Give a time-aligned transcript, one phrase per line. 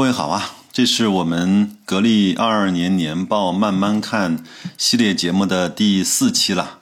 [0.00, 4.42] 各位好啊，这是我们格力二二年年报慢慢看
[4.78, 6.78] 系列节目的第四期了。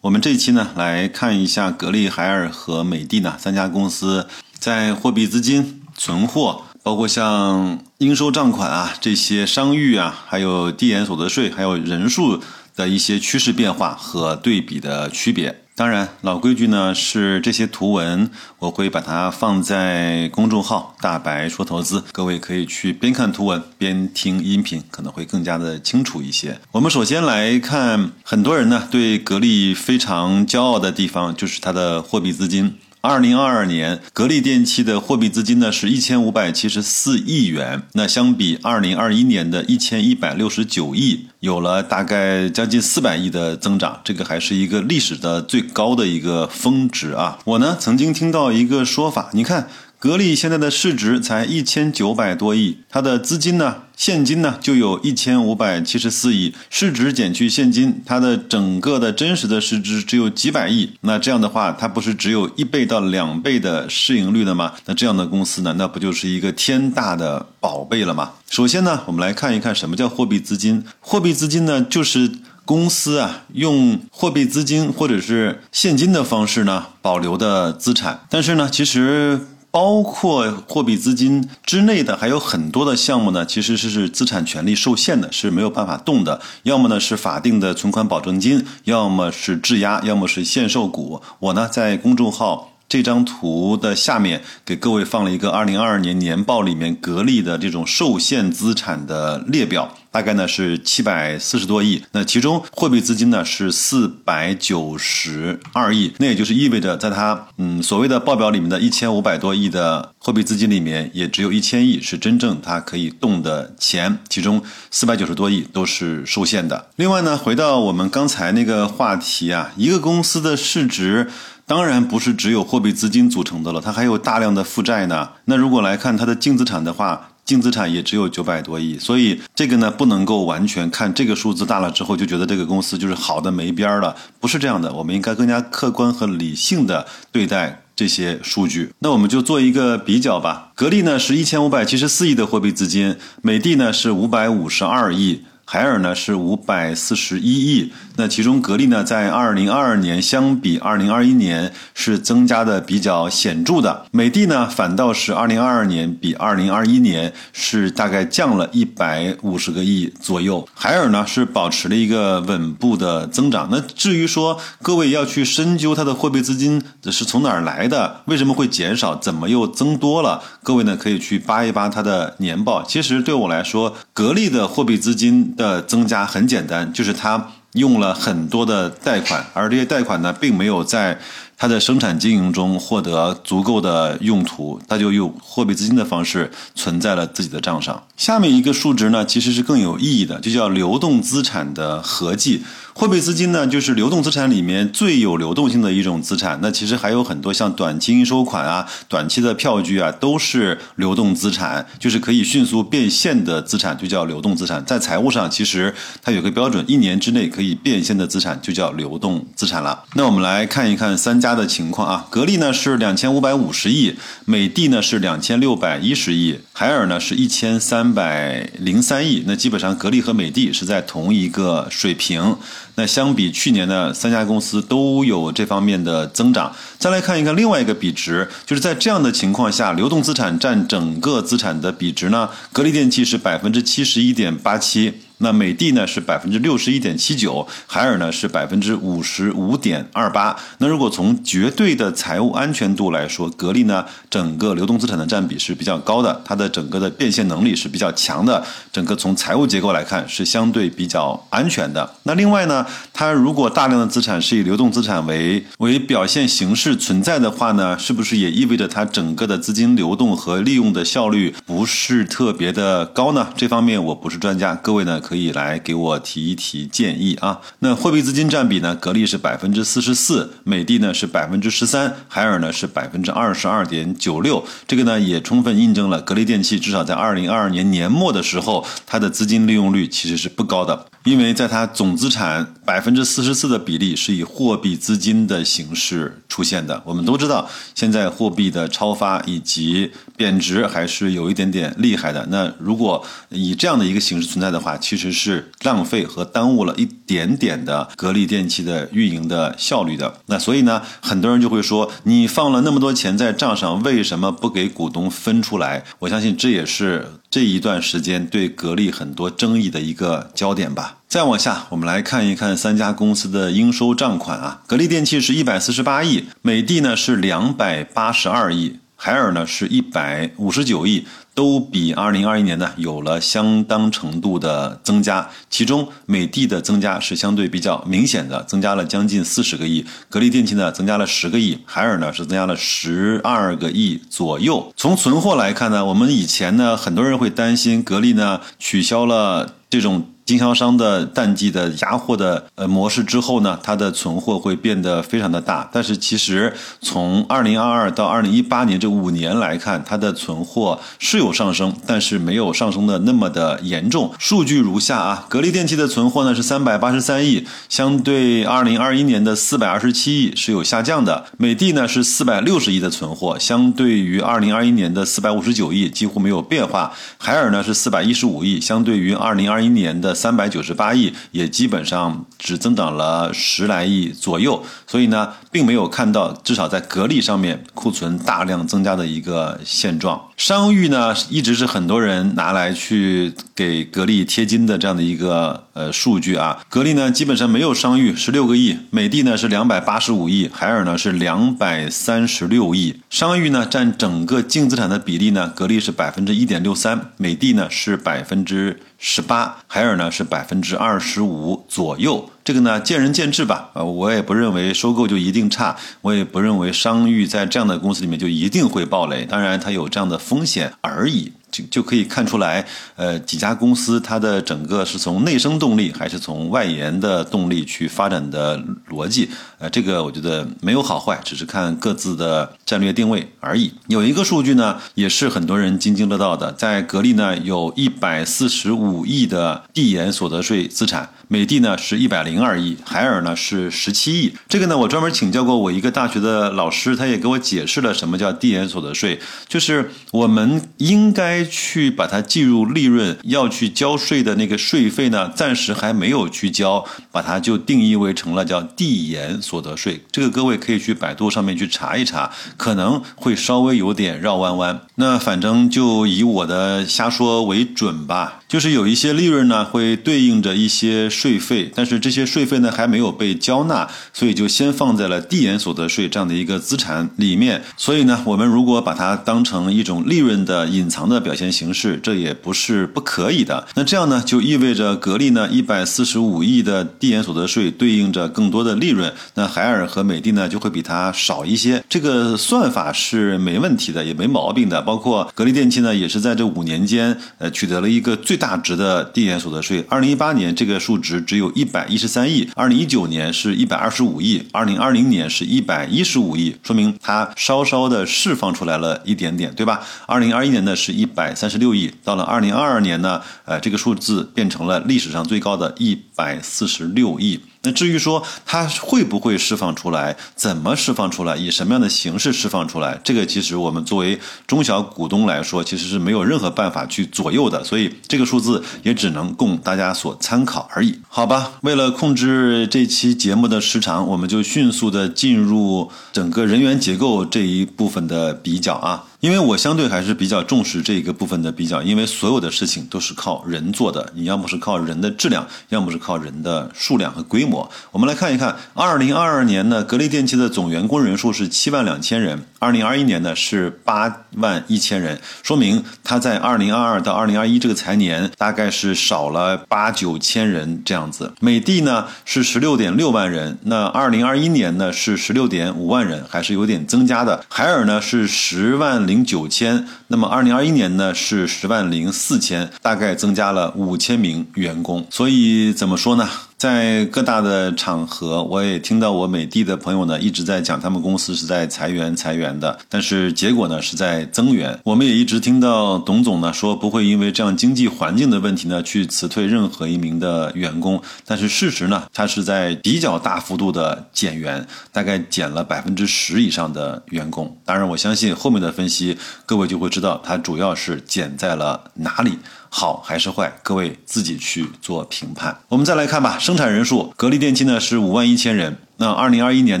[0.00, 4.26] 我们这期呢，来看一下格力、海尔和美的呢三家公司
[4.58, 12.42] 在货币资金、存货，包括像应收账款啊这些商誉啊，还有递延所得税，还有人数
[12.74, 15.65] 的一些趋势变化和对比的区别。
[15.78, 26.58] 当然，老规矩呢是这些图文，我会把它放在公众号“大白说投资”，各位可以去边看图文边听音频，可能会更加的清楚一些。
[26.72, 32.72] 我们首先来看，很多人呢对格力非常骄傲的地方，就是它的货币资金。
[33.06, 47.38] 二零二二年，格力电器的货币资金呢是一千五百七十四亿元，那相比二零二一年的一千一百六十九亿，有了大概将近四百亿的增长，这个还是一个历史的最高的一个峰值啊！
[47.44, 49.68] 我呢曾经听到一个说法，你看。
[49.98, 60.90] 格力现在的市值才一千九百多亿，它的资金呢，现金呢就有一千五百七十四亿，市值减去现金，它的整个的真实的市值只有几百亿。
[61.00, 64.74] 那这样的话，它不是只有一倍到两倍的市盈率的吗？
[64.84, 68.32] 那这样的公司难道不就是一个天大的宝贝了吗？
[68.50, 70.84] 首先呢，我们来看一看什么叫货币资金。
[71.00, 72.30] 货币资金呢，就是
[72.66, 78.20] 公司啊用货币资金或者是现金的方式呢保留的资产。
[78.28, 79.40] 但是呢，其实。
[79.76, 86.40] 包括货币资金之内的还有很多的项目呢，其实是是资产权利受限的，是没有办法动的。
[86.62, 91.20] 要么呢是法定的存款保证金，要么是质押，要么是限售股。
[91.40, 92.70] 我呢在公众号。
[92.96, 102.02] 这张图的下面给各位放了一个二零二二年年报里面格力的这种受限资产的列表，大概呢是七百四十多亿。
[102.12, 116.88] 那其中货币资金呢是四百九十二亿，那也就是意味着在它嗯所谓的报表里面的一千五百多亿的货币资金里面，也只有一千亿是真正它可以动的钱，其中四百九十多亿都是受限的。
[116.96, 121.28] 另外呢，回到我们刚才那个话题啊，一个公司的市值。
[121.68, 125.30] 当然不是只有货币资金组成的了，它还有大量的负债呢。
[125.46, 134.92] 那如果来看它的净资产的话，净资产也只有九百多亿，所以这个呢不能够完全看这个数字大了之后就觉得这个公司就是好的没边儿了，不是这样的。
[134.92, 138.92] 我们应该更加客观和理性的对待这些数据。
[139.00, 140.70] 那我们就做一个比较吧。
[140.76, 145.42] 格力呢是一千五百七十四亿的货币资金，美的呢是五百五十二亿。
[145.68, 163.68] 海尔呢是五百四十一亿，那其中格力呢在二零二二年相比二零二一年是增加的比较显著的，美的呢反倒是二零二二年比二零二一年是大概降了一百五十个亿左右，海尔呢是保持了一个稳步的增长。
[163.68, 170.44] 那至于说各位要去深究它的货币资金是从哪儿来的，为什么会减少，怎么又增多了？
[170.62, 172.84] 各位呢可以去扒一扒它的年报。
[172.84, 175.54] 其实对我来说，格力的货币资金。
[175.54, 181.18] 的增加很简单，就是他用了很多的贷款，而这些贷款呢，并没有在。
[181.58, 188.02] 他的生产经营中获得足够的用途，他就用货币资金的方式存在了自己的账上。
[188.16, 192.62] 下面一个数值呢，其实是更有意义的，就叫流动资产的合计。
[192.94, 196.58] 货币资金呢，就是流动资产里面最有流动性的一种资产。
[196.62, 204.82] 那其实还有很多像短期应收款啊、短期的票据啊，都是流动资产，就是可以迅速变现的资产，就叫流动资产。
[204.86, 210.04] 在财务上，其实它有个标准，一年之内可以变现的资产就叫流动资产了。
[210.14, 211.56] 那我们来看一看三家。
[211.56, 219.42] 的情况啊，格力呢是两千五百五十亿，美的呢是两千六百一十亿，海尔呢是一千三三百零三亿。
[219.48, 222.56] 那基本上格力和美的是在同一个水平。
[222.94, 226.72] 那相比去年呢，三家公司都有这方面的增长。
[227.00, 235.12] 再来看一看另外一个比值，就是在这样的情况下，流动资产占整个资产的比值呢，格力电器是百分之七十一点八七。
[235.38, 240.56] 那美的呢是百分之六十一点七九，海尔呢是百分之五十五点二八。
[240.78, 252.14] 那如果从绝对的财务安全度来说，格力呢整个流动资产的占比是比较高的，它的整个的变现能力是比较强的，整个从财务结构来看是相对比较安全的。
[252.22, 263.48] 那另外呢，它如果大量的资产是以流动资产为为表现形式存在的话呢，是不是也意味着它整个的资金流动和利用的效率不是特别的高呢？
[263.54, 265.20] 这方面我不是专家，各位呢。
[265.26, 267.60] 可以来给我提一提建议啊。
[267.80, 268.94] 那货币资金占比呢？
[268.94, 274.64] 格力是百分之四十四，美的呢是百分之十三，海尔呢是百分之二十二点九六。
[274.86, 281.06] 这个呢也充分印证了格力电器至少在二零二二年年末的时候，它的资金利用率其实是不高的。
[281.24, 287.02] 因为在它总资产百分之四十四的比例是以货币资金的形式出现的。
[287.04, 292.46] 我们都知道，现在货币的超发以及贬值还是有一点点厉害的。
[292.50, 300.40] 那如果以这样的一个形式存在的话，其实是浪费和耽误了一点点的格力电器的运营的效率的。
[300.46, 306.04] 那所以呢，很多人就会说，你放了那么多钱在账上，为什么不给股东分出来？
[306.20, 311.18] 我相信这也是这一段时间对格力很多争议的一个焦点吧。
[311.28, 314.82] 再往下，我们来看一看三家公司的应收账款啊。
[314.86, 321.26] 格力电器是一百四十八亿，美的呢是两百八十二亿，海尔呢是一百五十九亿。
[321.54, 334.92] 都比二零二一年呢有了相当程度的增加，其中美的的增加是相对比较明显的，增加了将近四十个亿；格力电器呢增加了十个亿，海尔呢是增加了十二个亿左右。
[334.98, 340.26] 从存货来看呢，我们以前呢很多人会担心格力呢取消了这种。
[340.46, 345.90] 经销商的淡季的压货的呃模式之后呢，它的存货会变得非常的大。
[345.92, 354.32] 但是其实从二零二二到二零一八年这五年来看，它的存货是有上升，但是没有上升的那么的严重。
[354.38, 361.46] 数据如下啊，格力电器的存货呢是三百八十三亿，相对二零二一年的四百二十七亿是有下降的。
[361.58, 367.12] 美的呢是四百六十亿的存货，相对于二零二一年的四百五十九亿几乎没有变化。
[367.36, 380.40] 海尔呢是四百一十五亿，相对于二零二一年的三百九十八亿也基本上只增长了十来亿左右，所以呢，并没有看到至少在格力上面库存大量增加的一个现状。
[380.56, 386.78] 商誉呢，一直是很多人拿来去给格力贴金的这样的一个呃数据啊。
[386.88, 393.16] 格力呢，基本上没有商誉，十六个亿；美的呢是两百八十五亿，海尔呢是两百三十六亿。
[393.28, 399.00] 商誉呢占整个净资产的比例呢，格力是百分之一点六三，美的呢是百分之。
[399.18, 403.90] 十八，海尔呢是百分之二十五左右，这个呢见仁见智吧。
[403.94, 411.52] 呃，我也不认为收购就一定差，我也不认为商誉在这样的公司里面就一定会暴雷，当然它有这样的风险而已。
[411.70, 412.86] 就就可以看出来，
[413.16, 423.92] 呃，几家公司它的整个是从内生动力还是从外延的动力去发展的逻辑，呃，这个我觉得没有好坏，只是看各自的战略定位而已。
[424.08, 431.30] 有一个数据呢，也是很多人津津乐道的，在格力呢有一百四十五亿的递延所得税资产。
[431.48, 434.52] 美的呢是一百零二亿，海尔呢是十七亿。
[434.68, 450.22] 这个呢，我专门请教过我一个大学的老师，他也给我解释了什么叫递延所得税，就是我们应该该去把它计入利润，要去交税的那个税费呢，暂时还没有去交，把它就定义为成了叫递延所得税。
[450.30, 455.00] 这个各位可以去百度上面去查一查，可能会稍微有点绕弯弯。
[455.14, 458.60] 那反正就以我的瞎说为准吧。
[458.68, 467.84] 就是有一些利润呢，会对应着一些税费，但是这些税费呢还没有被交纳，所以就先放在了递延所得税这样的一个资产里面。
[467.96, 473.86] 所以呢，我们如果把它当成一种利润的隐藏的表现形式，这也不是不可以的。
[473.94, 482.02] 那这样呢，就意味着格力呢一百四十五亿的递延所得税对应着更多的利润，那海尔和美的呢就会比它少一些。
[482.08, 485.00] 这个算法是没问题的，也没毛病的。
[485.02, 488.55] 包括格力电器呢，也是在这五年间，呃，取得了一个最。
[488.56, 500.00] 大值的递延所得税，二零一八年这个数值只有一百一十三亿，二零一九年是一百二十五亿，二零二零年是一百一十五亿，说明它稍稍的释放出来了一点点，对吧？
[500.26, 507.60] 二零二一年呢是一百三十六亿，到了二零二二年呢，呃，这个数字变成了历史上最高的一百四十六亿。
[507.86, 521.74] 那至于说它会不会释放出来，怎么释放出来，以什么样的形式释放出来，这个其实我们作为中小股东来说，其实是没有任何办法去左右的，所以这个数字也只能供大家所参考而已，好吧？
[521.82, 529.24] 为了控制这期节目的时长，我们就迅速的进入整个人员结构这一部分的比较啊。
[529.40, 537.88] 因为我相对还是比较重视这一个部分的比较，因为所有的事情都是靠人做的，你要么是靠人的质量，要么是靠人的数量和规模。
[538.10, 551.52] 我们来看一看，二零二二年呢，格力电器的总员工人数是七万两千人，二零二一年呢是八万一千人，说明它在二零二二到二零二一这个财年大概是少了八九千人这样子。
[551.60, 557.62] 美的呢是十六点六万人，那二零二一年呢是十六点五万人，还是有点增加的。
[557.68, 559.25] 海尔呢是十万。
[559.26, 565.26] 零九千，那么二零二一年呢是十万零四千，大概增加了五千名员工。
[565.30, 566.48] 所以怎么说呢？
[566.78, 575.00] 在各大的场合，我也听到我美的的朋友呢一直在讲，他们公司是在裁员裁员的，但是结果呢是在增员。
[575.04, 587.74] 我们也一直听到董总呢说不会因为这样经济环境的问题呢去辞退任何一名的员工，但是事实呢，他是在比较大幅度的减员，大概减了百分之十以上的员工。
[587.86, 592.58] 当然，我相信后面的分析，各位就会知道它主要是减在了哪里。
[592.98, 595.76] 好还是坏，各位自己去做评判。
[595.88, 598.96] 我们再来看吧，生产人数，格力电器呢是五万一千人。
[599.18, 600.00] 那二零二一年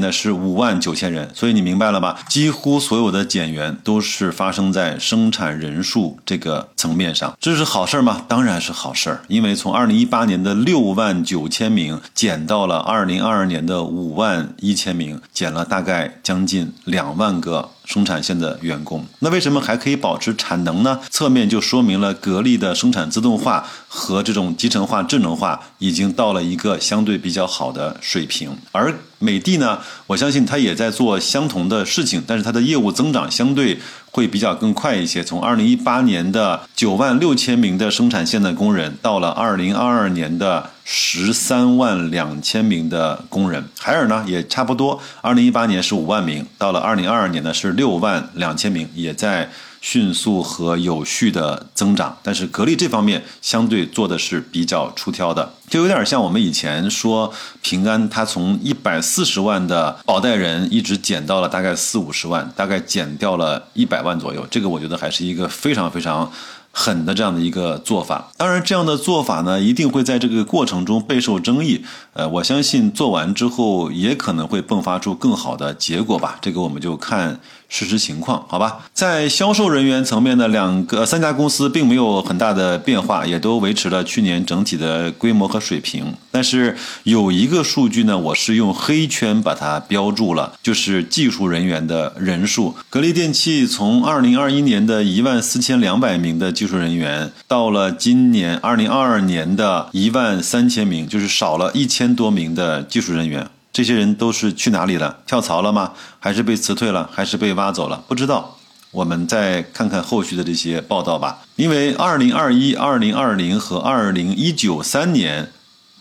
[0.00, 2.18] 呢是五万九千人，所以你明白了吧？
[2.28, 8.22] 几乎所有的减员都是发生在生产人数这个层面上，这是好事吗？
[8.28, 19.06] 当然是好事儿，因为从二零一八年的六万九千名减到了二零二二年的五万一千名，减了大概将近两万个生产线的员工。
[19.20, 21.00] 那为什么还可以保持产能呢？
[21.08, 28.94] 侧面就说明了格力的生产自动化和这种集成化、智能化已经到了一个相对比较好的水平，而。
[29.18, 33.78] 美的呢，我相信它也在做相同的事情，但是它的业务增长相对
[34.10, 35.24] 会比较更快一些。
[35.24, 43.64] 从二零一八年的九万六千名的生产线的工人，到了二零二二年的十三万两千名的工人。
[43.78, 49.50] 海尔呢也差不多，二零一八年是五万名，到了二零二二年呢是六万两千名，也在。
[49.80, 66.30] 迅速和有序的增长，但是格力这方面相对做的是比较出挑的，就有点像我们以前说平安，它从一百四十万的保代人一直减到了大概四五十万，大概减掉了一百万左右，这个我觉得还是一个非常非常。
[66.78, 71.82] 狠的这样的一个做法，当然这样的做法呢，一定会在这个过程中备受争议。
[72.12, 76.36] 呃，我相信做完之后也可能会迸发出更好的结果吧。
[76.42, 78.86] 这个我们就看事实情况，好吧？
[78.94, 86.14] 在销售人员层面呢，两个三家公司并没有很大的变化，也都维持了去年整体的规模和水平。
[86.30, 92.74] 但是有一个数据呢，我是用黑圈把它标注了，就是技术人员的人数。
[92.88, 103.48] 格力电器从二零二一年的一万四千两百名的技术人员，到了今年二零二二年的一万三千名，就是少了一千多名的技术人员。
[103.76, 105.18] 这些人都是去哪里了？
[105.26, 105.92] 跳槽了吗？
[106.18, 107.10] 还是被辞退了？
[107.12, 108.02] 还是被挖走了？
[108.08, 108.56] 不知道。
[108.90, 111.42] 我们再看看后续的这些报道吧。
[111.56, 115.52] 因为二零二一、二零二零和二零一九三年，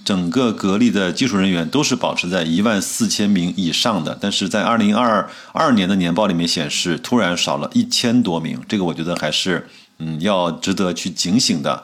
[0.05, 4.17] 整个格力的技术人员都是保持在一万四千名以上的。
[4.21, 8.57] 但是在二零二二年的年报里面显示，突然少了一千多名。
[8.69, 9.67] 这个我觉得还是。
[9.97, 11.83] 嗯，要值得去警醒的。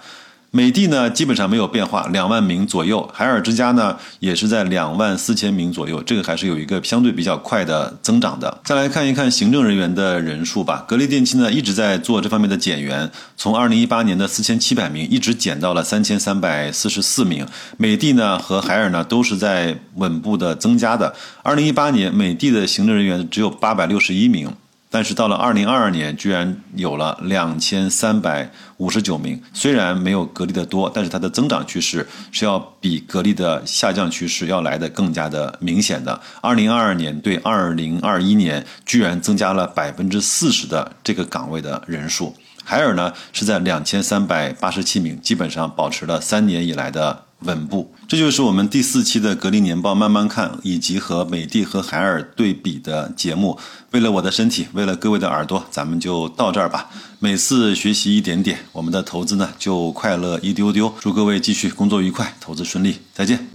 [0.53, 3.09] 美的呢，基本上没有变化，两万名左右。
[3.13, 8.59] 海尔之家呢，也是在两万四千名左右，这个还是有一个相对比较快的增长的。
[8.65, 10.83] 再来看一看行政人员的人数吧。
[10.85, 17.47] 格力电器呢，一直在做这方面的减员，从二零一八年的四千七百名，一直减到了三千三百四十四名。
[17.77, 21.15] 美的呢和海尔呢，都是在稳步的增加的。
[21.43, 24.53] 二零一八年，美的的行政人员只有八百六十一名。
[24.93, 29.41] 但是到了二零二二年，居然有了两千三百五十九名。
[29.53, 36.19] 虽然没有格力的多，但是它的增长趋势是要比格力的下降趋势要来的更加的明显的。
[36.41, 42.35] 二零二二年对二零二一年，居然增加了百分之四十的这个岗位的人数。
[42.65, 47.23] 海尔呢是在两千三百八十七名，基本上保持了三年以来的。
[47.41, 53.57] 稳步，这就是我们第四期的格力年报慢慢看，以及和美的和海尔对比的节目。
[53.91, 56.89] 为了我的身体，为了各位的耳朵，咱们就到这儿吧。
[57.19, 60.93] 每次学习一点点，我们的投资呢就快乐一丢丢。
[60.99, 63.47] 祝各位继续工作愉快，投资顺利，再见。